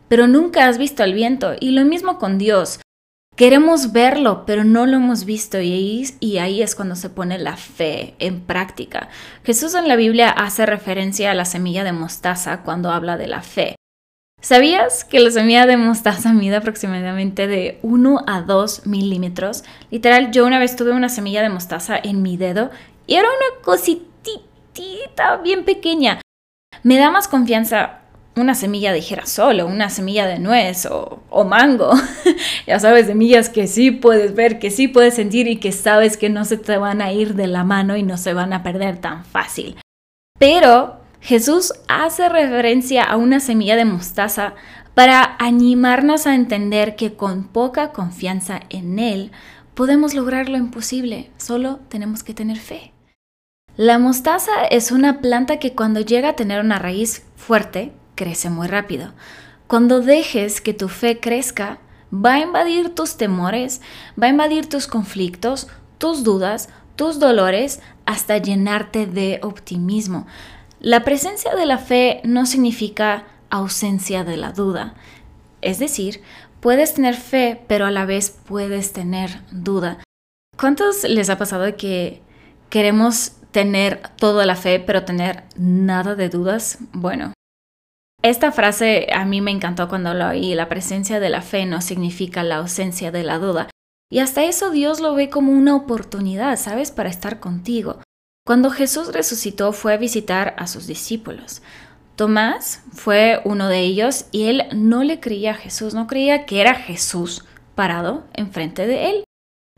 Pero 0.09 0.26
nunca 0.26 0.69
has 0.69 0.78
visto 0.78 1.05
el 1.05 1.12
viento. 1.12 1.55
Y 1.61 1.73
lo 1.73 1.85
mismo 1.85 2.19
con 2.19 2.38
Dios. 2.38 2.78
Queremos 3.37 3.93
verlo, 3.93 4.45
pero 4.47 4.64
no 4.64 4.87
lo 4.87 4.97
hemos 4.97 5.26
visto 5.26 5.61
y 5.61 6.38
ahí, 6.38 6.62
es 6.62 6.75
cuando 6.75 6.97
se 6.97 7.11
pone 7.11 7.37
la 7.37 7.59
fe 7.59 8.14
en 8.19 8.40
práctica. 8.40 9.11
Jesús 9.45 9.75
en 9.75 9.88
la 9.88 9.97
Biblia 9.97 10.31
hace 10.31 10.64
referencia 10.64 11.31
a 11.31 11.35
la 11.35 11.45
semilla 11.45 11.85
de 11.85 11.93
mostaza 11.93 12.62
cuando 12.62 12.90
habla 12.90 13.19
de 13.19 13.26
la 13.26 13.43
fe. 13.43 13.76
¿Sabías 14.40 15.05
que 15.05 15.21
la 15.21 15.31
semilla 15.31 15.66
de 15.66 15.76
mostaza 15.76 16.33
mide 16.33 16.57
aproximadamente 16.57 17.47
de 17.47 17.78
1 17.83 18.25
a 18.26 18.40
2 18.40 18.87
milímetros? 18.87 19.64
Literal, 19.90 20.31
yo 20.31 20.47
una 20.47 20.59
vez 20.59 20.75
tuve 20.75 20.93
una 20.93 21.11
semilla 21.11 21.43
de 21.43 21.50
mostaza 21.50 21.99
en 22.02 22.23
mi 22.23 22.38
dedo 22.38 22.71
y 23.07 23.16
era 23.16 23.28
una 23.28 23.62
cositita 23.62 25.37
bien 25.45 25.66
pequeña. 25.66 26.23
Me 26.83 26.97
da 26.97 27.11
más 27.11 27.28
confianza 27.28 28.00
una 28.37 28.55
semilla 28.55 28.93
de 28.93 29.00
girasol 29.00 29.61
o 29.61 29.66
una 29.66 29.88
semilla 29.88 30.26
de 30.26 30.38
nuez 30.38 30.87
o, 30.87 31.45
mango. 31.45 31.93
ya 32.66 32.78
sabes, 32.78 33.07
semillas 33.07 33.49
que 33.49 33.66
sí 33.66 33.90
puedes 33.90 34.35
ver, 34.35 34.59
que 34.59 34.71
sí 34.71 34.88
puedes 34.88 35.14
sentir 35.14 35.49
y 35.49 35.57
que 35.57 35.73
sabes 35.73 36.16
que 36.16 36.28
no 36.28 36.45
se 36.45 36.59
te 36.59 36.76
van 36.76 37.00
a 37.00 37.12
ir 37.12 37.35
de 37.35 37.47
la 37.47 37.64
mano 37.64 37.97
y 37.97 38.02
no 38.02 38.19
se 38.19 38.35
van 38.35 38.52
a 38.52 38.62
perder 38.62 38.99
tan 38.99 39.25
fácil. 39.25 39.76
Pero 40.38 41.00
Jesús 41.21 41.73
hace 41.88 42.28
referencia 42.28 43.05
a 43.05 43.16
una 43.16 43.40
semilla 43.40 43.76
de 43.76 43.87
mostaza 43.87 44.55
para 44.95 45.37
animarnos 45.38 46.26
a 46.26 46.35
entender 46.35 46.95
que 46.95 47.14
con 47.14 47.45
poca 47.45 47.93
confianza 47.93 48.61
en 48.69 48.99
Él 48.99 49.31
podemos 49.75 50.14
lograr 50.14 50.49
lo 50.49 50.57
imposible, 50.57 51.31
solo 51.37 51.81
tenemos 51.88 52.23
que 52.23 52.35
tener 52.35 52.59
fe. 52.59 52.93
La 53.76 53.99
mostaza 53.99 54.52
es 54.71 54.90
una 54.90 55.21
planta 55.21 55.59
que 55.59 55.75
cuando 55.75 56.00
llega 56.00 56.31
a 56.31 56.37
tener 56.37 56.61
una 56.61 56.78
raíz 56.78 57.26
fuerte, 57.37 57.93
crece 58.16 58.50
muy 58.50 58.66
rápido. 58.66 59.12
Cuando 59.68 60.00
dejes 60.00 60.61
que 60.61 60.75
tu 60.75 60.88
fe 60.88 61.20
crezca, 61.20 61.78
va 62.12 62.35
a 62.35 62.40
invadir 62.40 62.94
tus 62.94 63.16
temores, 63.16 63.80
va 64.20 64.26
a 64.26 64.30
invadir 64.30 64.68
tus 64.68 64.88
conflictos, 64.88 65.68
tus 65.99 66.25
dudas, 66.25 66.68
tus 66.96 67.20
dolores, 67.20 67.80
hasta 68.06 68.38
llenarte 68.38 69.06
de 69.06 69.38
optimismo. 69.42 70.26
La 70.80 71.04
presencia 71.04 71.54
de 71.54 71.66
la 71.66 71.78
fe 71.78 72.20
no 72.25 72.46
significa 72.46 73.25
ausencia 73.50 74.25
de 74.25 74.37
la 74.37 74.52
duda. 74.52 74.94
Es 75.62 75.78
decir, 75.78 76.23
puedes 76.61 76.94
tener 76.94 77.14
fe, 77.14 77.62
pero 77.66 77.87
a 77.87 77.90
la 77.90 78.06
vez 78.06 78.30
puedes 78.30 78.92
tener 78.92 79.40
duda. 79.50 79.99
¿Cuántos 80.58 81.04
les 81.04 81.28
ha 81.28 81.38
pasado 81.38 81.76
que 81.76 82.23
queremos 82.70 83.32
tener 83.50 84.00
toda 84.16 84.46
la 84.46 84.56
fe, 84.56 84.80
pero 84.80 85.04
tener 85.04 85.44
nada 85.56 86.14
de 86.14 86.28
dudas? 86.28 86.78
Bueno, 86.92 87.32
esta 88.23 88.52
frase 88.52 89.08
a 89.12 89.25
mí 89.25 89.40
me 89.40 89.50
encantó 89.50 89.88
cuando 89.88 90.14
lo 90.14 90.28
oí. 90.28 90.54
La 90.54 90.68
presencia 90.68 91.20
de 91.20 91.28
la 91.28 91.42
fe 91.42 91.66
no 91.66 91.80
significa 91.80 92.42
la 92.42 92.56
ausencia 92.56 93.11
de 93.11 93.23
la 93.23 93.38
duda. 93.38 93.68
Y 94.11 94.20
hasta 94.20 94.44
eso 94.44 94.70
Dios 94.70 95.00
lo 95.00 95.14
ve 95.14 95.30
como 95.30 95.52
una 95.52 95.75
oportunidad, 95.75 96.56
¿sabes?, 96.58 96.90
para 96.90 97.08
estar 97.08 97.40
contigo. 97.40 98.00
Cuando 98.46 98.70
Jesús 98.70 99.12
resucitó 99.12 99.73
fue 99.73 99.94
a 99.94 99.96
visitar 99.96 100.54
a 100.58 100.68
sus 100.68 100.87
discípulos. 100.87 101.62
Tomás 102.14 102.82
fue 102.92 103.40
uno 103.44 103.68
de 103.68 103.80
ellos 103.80 104.26
y 104.30 104.44
él 104.44 104.62
no 104.73 105.02
le 105.02 105.20
creía 105.20 105.50
a 105.50 105.54
Jesús, 105.54 105.92
no 105.92 106.06
creía 106.06 106.46
que 106.46 106.61
era 106.61 106.75
Jesús 106.75 107.44
parado 107.75 108.25
enfrente 108.32 108.87
de 108.87 109.11
él. 109.11 109.25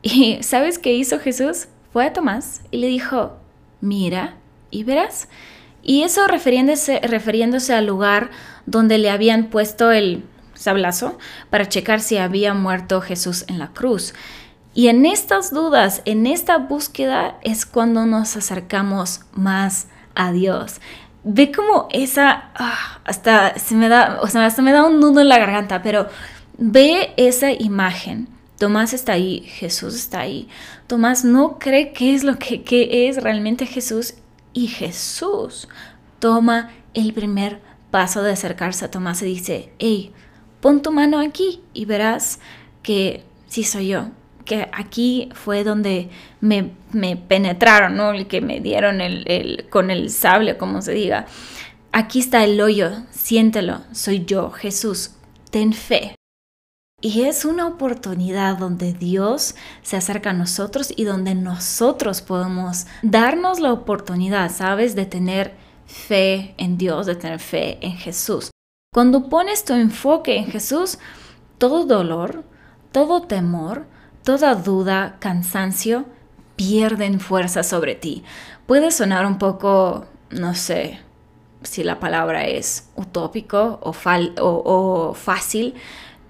¿Y 0.01 0.41
sabes 0.43 0.79
qué 0.79 0.93
hizo 0.93 1.19
Jesús? 1.19 1.67
Fue 1.91 2.05
a 2.05 2.13
Tomás 2.13 2.61
y 2.71 2.77
le 2.77 2.87
dijo, 2.87 3.37
mira 3.81 4.37
y 4.71 4.83
verás. 4.83 5.27
Y 5.83 6.03
eso 6.03 6.27
refiriéndose, 6.27 6.99
refiriéndose 6.99 7.73
al 7.73 7.85
lugar 7.85 8.29
donde 8.65 8.97
le 8.97 9.09
habían 9.09 9.45
puesto 9.45 9.91
el 9.91 10.23
sablazo 10.53 11.17
para 11.49 11.69
checar 11.69 12.01
si 12.01 12.17
había 12.17 12.53
muerto 12.53 13.01
Jesús 13.01 13.45
en 13.47 13.59
la 13.59 13.69
cruz. 13.69 14.13
Y 14.73 14.87
en 14.87 15.05
estas 15.05 15.51
dudas, 15.51 16.01
en 16.05 16.27
esta 16.27 16.57
búsqueda 16.57 17.37
es 17.41 17.65
cuando 17.65 18.05
nos 18.05 18.37
acercamos 18.37 19.21
más 19.33 19.87
a 20.15 20.31
Dios. 20.31 20.79
Ve 21.23 21.51
como 21.51 21.87
esa, 21.91 22.51
ah, 22.55 22.99
hasta 23.03 23.57
se 23.57 23.75
me 23.75 23.89
da, 23.89 24.19
o 24.21 24.27
sea, 24.27 24.45
hasta 24.45 24.61
me 24.61 24.71
da 24.71 24.85
un 24.85 24.99
nudo 24.99 25.21
en 25.21 25.29
la 25.29 25.39
garganta, 25.39 25.81
pero 25.81 26.07
ve 26.57 27.13
esa 27.17 27.51
imagen. 27.51 28.29
Tomás 28.57 28.93
está 28.93 29.13
ahí, 29.13 29.41
Jesús 29.41 29.95
está 29.95 30.19
ahí. 30.19 30.47
Tomás 30.87 31.23
no 31.23 31.59
cree 31.59 31.93
qué 31.93 32.13
es 32.13 32.23
lo 32.23 32.37
que, 32.37 32.63
que 32.63 33.07
es 33.07 33.21
realmente 33.23 33.65
Jesús 33.65 34.15
y 34.53 34.67
Jesús 34.67 35.67
toma 36.19 36.71
el 36.93 37.13
primer 37.13 37.59
paso 37.91 38.23
de 38.23 38.31
acercarse 38.31 38.85
a 38.85 38.91
Tomás 38.91 39.21
y 39.21 39.25
dice, 39.25 39.71
hey, 39.79 40.11
pon 40.61 40.81
tu 40.81 40.91
mano 40.91 41.19
aquí 41.19 41.61
y 41.73 41.85
verás 41.85 42.39
que 42.83 43.23
sí 43.47 43.63
soy 43.63 43.89
yo, 43.89 44.07
que 44.45 44.67
aquí 44.73 45.29
fue 45.33 45.63
donde 45.63 46.09
me, 46.41 46.71
penetraron, 47.27 47.95
¿no? 47.95 48.11
El 48.11 48.27
que 48.27 48.41
me 48.41 48.59
dieron 48.59 49.01
el, 49.01 49.67
con 49.69 49.91
el 49.91 50.09
sable, 50.09 50.57
como 50.57 50.81
se 50.81 50.93
diga. 50.93 51.25
Aquí 51.91 52.19
está 52.19 52.43
el 52.43 52.59
hoyo, 52.61 52.91
siéntelo, 53.11 53.81
soy 53.91 54.25
yo, 54.25 54.51
Jesús, 54.51 55.11
ten 55.51 55.73
fe. 55.73 56.18
Y 57.01 57.21
es 57.21 57.45
una 57.45 57.65
oportunidad 57.67 58.57
donde 58.57 58.91
Dios 58.91 59.55
se 59.83 59.95
acerca 59.95 60.31
a 60.31 60.33
nosotros 60.33 60.91
y 60.95 61.05
donde 61.05 61.33
nosotros 61.33 62.21
podemos 62.21 62.87
darnos 63.01 63.61
la 63.61 63.71
oportunidad, 63.71 64.51
¿sabes?, 64.51 64.95
de 64.95 65.05
tener 65.05 65.53
fe 65.85 66.53
en 66.57 66.77
Dios, 66.77 67.05
de 67.05 67.15
tener 67.15 67.39
fe 67.39 67.77
en 67.81 67.93
Jesús. 67.93 68.51
Cuando 68.93 69.29
pones 69.29 69.63
tu 69.63 69.73
enfoque 69.73 70.37
en 70.37 70.47
Jesús, 70.47 70.99
todo 71.57 71.85
dolor, 71.85 72.43
todo 72.91 73.21
temor, 73.21 73.85
toda 74.23 74.55
duda, 74.55 75.17
cansancio, 75.19 76.05
pierden 76.57 77.21
fuerza 77.21 77.63
sobre 77.63 77.95
ti. 77.95 78.23
Puede 78.67 78.91
sonar 78.91 79.25
un 79.25 79.37
poco, 79.37 80.05
no 80.31 80.53
sé 80.53 80.99
si 81.63 81.83
la 81.83 81.99
palabra 81.99 82.45
es 82.45 82.89
utópico 82.95 83.79
o, 83.81 83.93
o 84.41 85.13
fácil, 85.13 85.75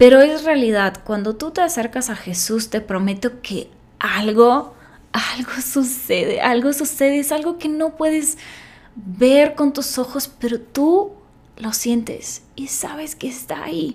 pero 0.00 0.22
es 0.22 0.44
realidad. 0.44 1.02
Cuando 1.04 1.36
tú 1.36 1.50
te 1.50 1.60
acercas 1.60 2.08
a 2.08 2.16
Jesús, 2.16 2.70
te 2.70 2.80
prometo 2.80 3.42
que 3.42 3.68
algo, 3.98 4.72
algo 5.12 5.50
sucede, 5.62 6.40
algo 6.40 6.72
sucede, 6.72 7.18
es 7.18 7.32
algo 7.32 7.58
que 7.58 7.68
no 7.68 7.98
puedes 7.98 8.38
ver 8.96 9.54
con 9.54 9.74
tus 9.74 9.98
ojos, 9.98 10.26
pero 10.40 10.58
tú 10.58 11.12
lo 11.58 11.74
sientes 11.74 12.44
y 12.56 12.68
sabes 12.68 13.14
que 13.14 13.28
está 13.28 13.62
ahí. 13.62 13.92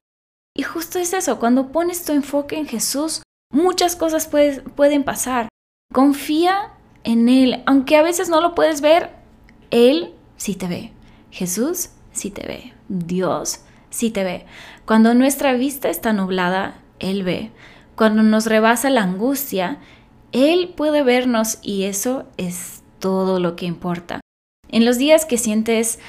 Y 0.56 0.62
justo 0.62 1.00
es 1.00 1.12
eso, 1.12 1.40
cuando 1.40 1.72
pones 1.72 2.06
tu 2.06 2.12
enfoque 2.12 2.56
en 2.56 2.68
Jesús, 2.68 3.24
muchas 3.52 3.96
cosas 3.96 4.28
pueden 4.28 5.04
pasar. 5.04 5.50
Confía 5.92 6.72
en 7.04 7.30
Él, 7.30 7.64
aunque 7.66 7.98
a 7.98 8.04
veces 8.04 8.30
no 8.30 8.42
lo 8.42 8.54
puedes 8.54 8.80
ver, 8.80 9.10
Él 9.72 10.14
sí 10.38 10.54
te 10.54 10.68
ve. 10.68 10.94
Jesús 11.32 11.90
sí 12.12 12.30
te 12.30 12.46
ve. 12.46 12.74
Dios 12.90 13.62
sí 13.90 14.12
te 14.12 14.24
ve. 14.24 14.46
Cuando 14.86 15.14
nuestra 15.14 15.54
vista 15.54 15.90
está 15.90 16.14
nublada, 16.14 16.76
Él 17.00 17.24
ve. 17.24 17.52
Cuando 17.96 18.24
nos 18.24 18.46
rebasa 18.46 18.90
la 18.90 19.04
angustia, 19.04 19.80
Él 20.32 20.74
puede 20.76 21.04
vernos 21.04 21.60
y 21.62 21.84
eso 21.84 22.26
es 22.38 22.84
todo 23.00 23.40
lo 23.40 23.56
que 23.56 23.66
importa. 23.66 24.22
En 24.70 24.86
los 24.86 24.98
días 24.98 25.26
que 25.26 25.38
sientes 25.38 26.00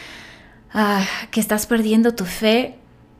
Ah, 0.78 1.06
que 1.30 1.40
estás 1.40 1.66
perdiendo 1.66 2.14
tu 2.14 2.26
fe, 2.26 2.75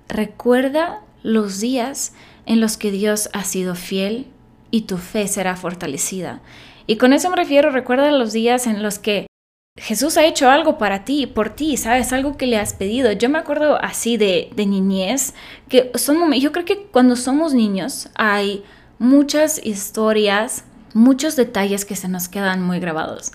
recuerda 0.09 1.01
los 1.23 1.59
días 1.59 2.13
en 2.45 2.61
los 2.61 2.77
que 2.77 2.91
Dios 2.91 3.31
ha 3.33 3.45
sido 3.45 3.75
fiel 3.75 4.27
y 4.71 4.83
tu 4.83 4.99
fe 4.99 5.27
será 5.27 5.57
fortalecida. 5.57 6.43
Y 6.87 6.97
con 6.97 7.15
eso 7.15 7.31
me 7.31 7.37
refiero, 7.37 7.71
recuerda 7.71 8.11
los 8.11 8.35
días 8.35 8.67
en 8.67 8.83
los 8.83 8.99
que 8.99 9.27
Jesús 9.77 10.17
ha 10.17 10.25
hecho 10.25 10.49
algo 10.49 10.79
para 10.79 11.05
ti, 11.05 11.27
por 11.27 11.51
ti, 11.51 11.77
¿sabes? 11.77 12.13
Algo 12.13 12.37
que 12.37 12.47
le 12.47 12.59
has 12.59 12.73
pedido. 12.73 13.13
Yo 13.13 13.29
me 13.29 13.39
acuerdo 13.39 13.79
así 13.83 14.17
de, 14.17 14.51
de 14.57 14.67
niñez, 14.67 15.35
que 15.69 15.93
son, 15.97 16.33
yo 16.33 16.51
creo 16.53 16.65
que 16.65 16.87
cuando 16.87 17.15
somos 17.15 17.53
niños 17.53 18.09
hay 18.15 18.65
muchas 18.99 19.61
historias, 19.63 20.65
muchos 20.95 21.37
detalles 21.37 21.85
que 21.85 21.95
se 21.95 22.09
nos 22.09 22.29
quedan 22.29 22.63
muy 22.63 22.81
grabados. 22.81 23.33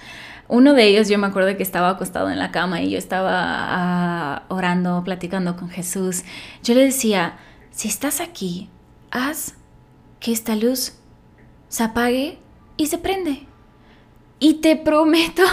Uno 0.48 0.74
de 0.74 0.86
ellos 0.86 1.08
yo 1.08 1.18
me 1.18 1.28
acuerdo 1.28 1.56
que 1.56 1.64
estaba 1.64 1.90
acostado 1.90 2.30
en 2.30 2.40
la 2.40 2.52
cama 2.52 2.82
y 2.82 2.90
yo 2.90 2.98
estaba 2.98 3.32
ah, 3.34 4.44
orando, 4.50 5.04
platicando 5.04 5.56
con 5.56 5.70
Jesús. 5.70 6.24
Yo 6.64 6.74
le 6.74 6.84
decía, 6.84 7.38
si 7.70 7.88
estás 7.88 8.20
aquí, 8.20 8.70
haz 9.12 9.54
que 10.20 10.32
esta 10.34 10.56
luz 10.56 10.94
se 11.70 11.84
apague 11.84 12.40
y 12.78 12.88
se 12.88 12.98
prende. 12.98 13.48
Y 14.40 14.56
te 14.56 14.76
prometo 14.76 15.44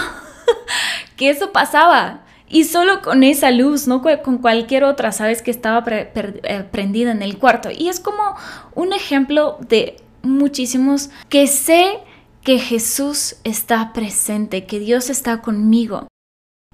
que 1.15 1.29
eso 1.29 1.51
pasaba. 1.51 2.21
Y 2.47 2.63
solo 2.63 3.01
con 3.01 3.23
esa 3.23 3.51
luz, 3.51 3.87
no 3.87 4.01
con 4.01 4.39
cualquier 4.39 4.83
otra, 4.83 5.11
sabes 5.11 5.43
que 5.43 5.51
estaba 5.51 5.83
eh, 5.87 6.65
prendida 6.71 7.11
en 7.11 7.21
el 7.21 7.37
cuarto. 7.37 7.69
Y 7.69 7.89
es 7.89 7.99
como 7.99 8.35
un 8.73 8.91
ejemplo 8.93 9.57
de 9.69 9.97
muchísimos 10.23 11.11
que 11.29 11.45
sé 11.45 11.99
que 12.43 12.57
Jesús 12.57 13.35
está 13.43 13.93
presente, 13.93 14.65
que 14.65 14.79
Dios 14.79 15.11
está 15.11 15.41
conmigo. 15.41 16.07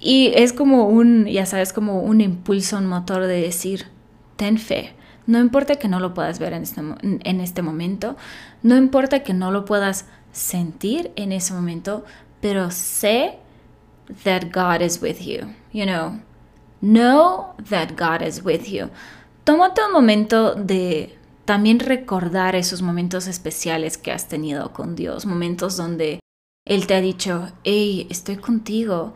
Y 0.00 0.32
es 0.34 0.52
como 0.52 0.88
un, 0.88 1.26
ya 1.26 1.44
sabes, 1.44 1.72
como 1.72 2.00
un 2.00 2.20
impulso, 2.20 2.78
un 2.78 2.86
motor 2.86 3.26
de 3.26 3.40
decir, 3.42 3.86
ten 4.36 4.58
fe. 4.58 4.94
No 5.26 5.40
importa 5.40 5.76
que 5.76 5.88
no 5.88 6.00
lo 6.00 6.14
puedas 6.14 6.38
ver 6.38 6.52
en 6.52 6.62
este, 6.62 6.80
en 7.02 7.40
este 7.40 7.62
momento, 7.62 8.16
no 8.62 8.76
importa 8.76 9.22
que 9.22 9.34
no 9.34 9.50
lo 9.50 9.64
puedas 9.64 10.06
sentir 10.32 11.10
en 11.16 11.32
ese 11.32 11.52
momento, 11.52 12.04
pero 12.40 12.70
sé 12.70 13.38
that 14.24 14.52
God 14.52 14.82
is 14.82 15.00
with 15.00 15.20
you, 15.20 15.54
you 15.72 15.86
know. 15.86 16.20
Know 16.80 17.54
that 17.70 17.96
God 17.96 18.22
is 18.22 18.44
with 18.44 18.68
you. 18.68 18.90
Tómate 19.44 19.80
un 19.86 19.92
momento 19.92 20.54
de 20.54 21.16
también 21.44 21.78
recordar 21.78 22.54
esos 22.54 22.82
momentos 22.82 23.26
especiales 23.28 23.96
que 23.96 24.12
has 24.12 24.28
tenido 24.28 24.72
con 24.72 24.94
Dios, 24.94 25.24
momentos 25.24 25.76
donde 25.76 26.20
Él 26.66 26.86
te 26.86 26.94
ha 26.94 27.00
dicho, 27.00 27.52
hey, 27.64 28.06
estoy 28.10 28.36
contigo. 28.36 29.14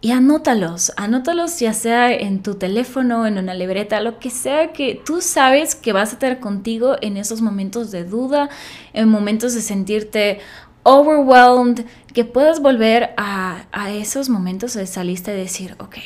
Y 0.00 0.12
anótalos, 0.12 0.92
anótalos 0.98 1.58
ya 1.60 1.72
sea 1.72 2.12
en 2.12 2.42
tu 2.42 2.56
teléfono, 2.56 3.26
en 3.26 3.38
una 3.38 3.54
libreta, 3.54 4.02
lo 4.02 4.18
que 4.18 4.28
sea 4.28 4.72
que 4.72 5.00
tú 5.02 5.22
sabes 5.22 5.74
que 5.74 5.94
vas 5.94 6.12
a 6.12 6.18
tener 6.18 6.40
contigo 6.40 6.96
en 7.00 7.16
esos 7.16 7.40
momentos 7.40 7.90
de 7.90 8.04
duda, 8.04 8.50
en 8.92 9.08
momentos 9.08 9.54
de 9.54 9.62
sentirte 9.62 10.40
overwhelmed, 10.84 11.84
que 12.12 12.24
puedas 12.24 12.60
volver 12.60 13.12
a, 13.16 13.66
a 13.72 13.92
esos 13.92 14.28
momentos 14.28 14.74
de 14.74 14.86
saliste 14.86 15.34
y 15.34 15.38
decir, 15.38 15.74
ok, 15.80 15.96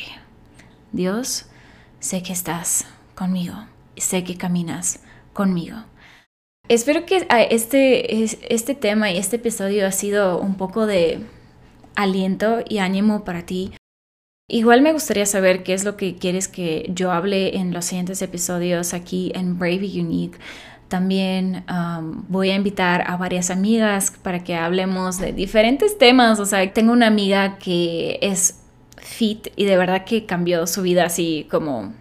Dios, 0.93 1.47
sé 2.01 2.23
que 2.23 2.33
estás 2.33 2.87
conmigo, 3.15 3.55
sé 3.97 4.25
que 4.25 4.37
caminas 4.37 5.01
conmigo. 5.35 5.77
Espero 6.69 7.07
que 7.07 7.27
ah, 7.31 7.43
este, 7.43 8.23
este 8.23 8.75
tema 8.75 9.11
y 9.11 9.17
este 9.17 9.37
episodio 9.37 9.87
ha 9.87 9.93
sido 9.93 10.39
un 10.39 10.57
poco 10.57 10.87
de 10.87 11.21
aliento 11.97 12.61
y 12.69 12.79
ánimo 12.79 13.25
para 13.25 13.47
ti. 13.47 13.73
Igual 14.51 14.83
me 14.83 14.93
gustaría 14.93 15.25
saber 15.25 15.63
qué 15.63 15.75
es 15.75 15.85
lo 15.85 15.97
que 15.97 16.17
quieres 16.17 16.47
que 16.47 16.91
yo 16.95 17.11
hable 17.11 17.57
en 17.57 17.73
los 17.73 17.87
siguientes 17.87 18.21
episodios 18.21 18.93
aquí 18.95 19.33
en 19.35 19.59
Brave 19.59 19.87
y 19.87 20.01
Unique. 20.01 20.39
También 20.89 21.65
voy 22.29 22.51
a 22.51 22.55
invitar 22.55 23.05
a 23.07 23.17
varias 23.17 23.51
amigas 23.51 24.13
para 24.23 24.43
que 24.43 24.57
hablemos 24.57 25.19
de 25.19 25.33
diferentes 25.33 25.99
temas. 25.99 26.41
O 26.41 26.47
sea, 26.47 26.73
tengo 26.73 26.93
una 26.93 27.07
amiga 27.07 27.59
que 27.59 28.19
es 28.23 28.61
fit 28.97 29.49
y 29.57 29.65
de 29.65 29.77
verdad 29.77 30.05
que 30.05 30.27
cambió 30.27 30.67
su 30.67 30.83
vida 30.83 31.05
así 31.05 31.47
como 31.51 31.93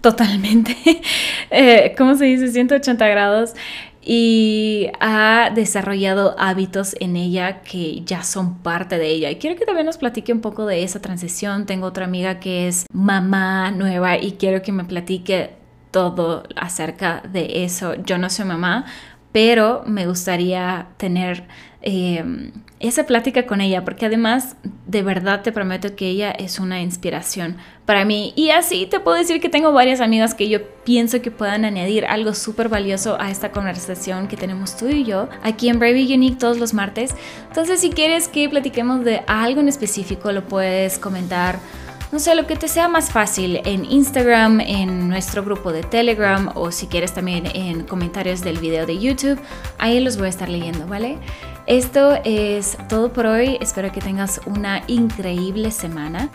totalmente, 0.00 0.76
eh, 1.50 1.94
¿cómo 1.96 2.14
se 2.14 2.24
dice? 2.24 2.48
180 2.48 3.06
grados 3.08 3.54
y 4.06 4.88
ha 5.00 5.50
desarrollado 5.54 6.34
hábitos 6.38 6.94
en 7.00 7.16
ella 7.16 7.62
que 7.62 8.02
ya 8.04 8.22
son 8.22 8.58
parte 8.58 8.98
de 8.98 9.08
ella. 9.08 9.30
Y 9.30 9.36
quiero 9.36 9.56
que 9.56 9.64
también 9.64 9.86
nos 9.86 9.96
platique 9.96 10.32
un 10.32 10.40
poco 10.40 10.66
de 10.66 10.82
esa 10.82 11.00
transición. 11.00 11.64
Tengo 11.64 11.86
otra 11.86 12.04
amiga 12.04 12.38
que 12.38 12.68
es 12.68 12.86
mamá 12.92 13.70
nueva 13.70 14.18
y 14.18 14.32
quiero 14.32 14.62
que 14.62 14.72
me 14.72 14.84
platique 14.84 15.50
todo 15.94 16.42
acerca 16.56 17.22
de 17.32 17.62
eso. 17.62 17.94
Yo 18.04 18.18
no 18.18 18.28
soy 18.28 18.46
mamá, 18.46 18.84
pero 19.30 19.84
me 19.86 20.08
gustaría 20.08 20.88
tener 20.96 21.44
em, 21.82 22.50
esa 22.80 23.06
plática 23.06 23.46
con 23.46 23.60
ella, 23.60 23.84
porque 23.84 24.06
además 24.06 24.56
de 24.88 25.02
verdad 25.02 25.42
te 25.42 25.52
prometo 25.52 25.94
que 25.94 26.08
ella 26.08 26.32
es 26.32 26.58
una 26.58 26.82
inspiración 26.82 27.58
para 27.86 28.04
mí. 28.04 28.32
Y 28.34 28.50
así 28.50 28.86
te 28.86 28.98
puedo 28.98 29.16
decir 29.16 29.40
que 29.40 29.48
tengo 29.48 29.72
varias 29.72 30.00
amigas 30.00 30.34
que 30.34 30.48
yo 30.48 30.66
pienso 30.82 31.22
que 31.22 31.30
puedan 31.30 31.64
añadir 31.64 32.06
algo 32.06 32.34
súper 32.34 32.68
valioso 32.68 33.16
a 33.20 33.30
esta 33.30 33.52
conversación 33.52 34.26
que 34.26 34.36
tenemos 34.36 34.76
tú 34.76 34.88
y 34.88 35.04
yo 35.04 35.28
aquí 35.44 35.68
en 35.68 35.78
Brave 35.78 36.12
Unique 36.12 36.38
todos 36.40 36.58
los 36.58 36.74
martes. 36.74 37.14
Entonces 37.46 37.80
si 37.80 37.90
quieres 37.90 38.26
que 38.26 38.48
platiquemos 38.48 39.04
de 39.04 39.22
algo 39.28 39.60
en 39.60 39.68
específico, 39.68 40.32
lo 40.32 40.44
puedes 40.48 40.98
comentar 40.98 41.60
no 42.14 42.20
sé, 42.20 42.36
lo 42.36 42.46
que 42.46 42.54
te 42.54 42.68
sea 42.68 42.86
más 42.86 43.10
fácil 43.10 43.60
en 43.64 43.84
Instagram, 43.84 44.60
en 44.60 45.08
nuestro 45.08 45.42
grupo 45.42 45.72
de 45.72 45.82
Telegram 45.82 46.48
o 46.54 46.70
si 46.70 46.86
quieres 46.86 47.12
también 47.12 47.44
en 47.54 47.82
comentarios 47.82 48.40
del 48.40 48.58
video 48.58 48.86
de 48.86 49.00
YouTube, 49.00 49.36
ahí 49.78 49.98
los 49.98 50.16
voy 50.16 50.26
a 50.26 50.28
estar 50.28 50.48
leyendo, 50.48 50.86
¿vale? 50.86 51.18
Esto 51.66 52.16
es 52.22 52.78
todo 52.88 53.12
por 53.12 53.26
hoy, 53.26 53.58
espero 53.60 53.90
que 53.90 54.00
tengas 54.00 54.40
una 54.46 54.84
increíble 54.86 55.72
semana. 55.72 56.30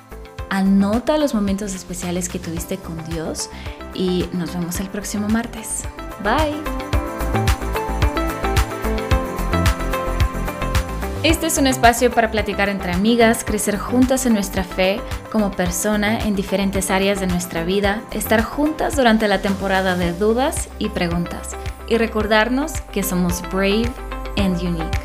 Anota 0.49 1.17
los 1.17 1.33
momentos 1.33 1.73
especiales 1.73 2.27
que 2.27 2.39
tuviste 2.39 2.75
con 2.75 3.01
Dios 3.05 3.49
y 3.93 4.25
nos 4.33 4.53
vemos 4.53 4.81
el 4.81 4.89
próximo 4.89 5.29
martes. 5.29 5.85
Bye. 6.21 6.88
Este 11.21 11.47
es 11.47 11.57
un 11.57 11.67
espacio 11.67 12.11
para 12.11 12.31
platicar 12.31 12.69
entre 12.69 12.93
amigas, 12.93 13.43
crecer 13.43 13.77
juntas 13.77 14.25
en 14.25 14.33
nuestra 14.33 14.63
fe 14.63 15.01
como 15.33 15.51
persona 15.51 16.17
en 16.19 16.33
diferentes 16.33 16.89
áreas 16.89 17.19
de 17.19 17.27
nuestra 17.27 17.65
vida, 17.65 18.01
estar 18.11 18.41
juntas 18.41 18.95
durante 18.95 19.27
la 19.27 19.41
temporada 19.41 19.97
de 19.97 20.13
dudas 20.13 20.69
y 20.79 20.87
preguntas 20.87 21.57
y 21.89 21.97
recordarnos 21.97 22.79
que 22.93 23.03
somos 23.03 23.41
brave 23.51 23.91
and 24.37 24.63
unique. 24.63 24.98